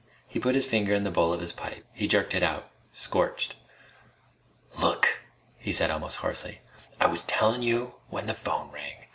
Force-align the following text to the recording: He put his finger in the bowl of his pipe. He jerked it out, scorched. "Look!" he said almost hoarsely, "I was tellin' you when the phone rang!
He 0.27 0.39
put 0.39 0.55
his 0.55 0.65
finger 0.65 0.95
in 0.95 1.03
the 1.03 1.11
bowl 1.11 1.31
of 1.31 1.41
his 1.41 1.53
pipe. 1.53 1.85
He 1.93 2.07
jerked 2.07 2.33
it 2.33 2.41
out, 2.41 2.71
scorched. 2.91 3.53
"Look!" 4.79 5.19
he 5.59 5.71
said 5.71 5.91
almost 5.91 6.17
hoarsely, 6.25 6.61
"I 6.99 7.05
was 7.05 7.21
tellin' 7.21 7.61
you 7.61 7.97
when 8.09 8.25
the 8.25 8.33
phone 8.33 8.71
rang! 8.71 8.95